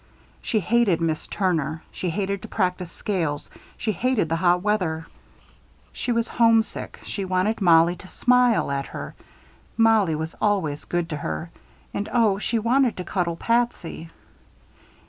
She 0.41 0.61
hated 0.61 0.99
Miss 0.99 1.27
Turner, 1.27 1.83
she 1.91 2.09
hated 2.09 2.41
to 2.41 2.47
practice 2.47 2.91
scales, 2.91 3.51
she 3.77 3.91
hated 3.91 4.29
the 4.29 4.35
hot 4.37 4.63
weather, 4.63 5.05
she 5.93 6.11
was 6.11 6.27
homesick, 6.27 6.99
she 7.03 7.23
wanted 7.23 7.61
Mollie 7.61 7.97
to 7.97 8.07
smile 8.07 8.71
at 8.71 8.87
her 8.87 9.13
Mollie 9.77 10.15
was 10.15 10.33
always 10.41 10.85
good 10.85 11.07
to 11.11 11.17
her. 11.17 11.51
And 11.93 12.09
oh, 12.11 12.39
she 12.39 12.57
wanted 12.57 12.97
to 12.97 13.03
cuddle 13.03 13.35
Patsy. 13.35 14.09